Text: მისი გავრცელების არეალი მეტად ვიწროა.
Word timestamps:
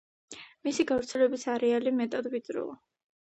მისი 0.67 0.85
გავრცელების 0.91 1.45
არეალი 1.57 1.93
მეტად 2.01 2.31
ვიწროა. 2.33 2.75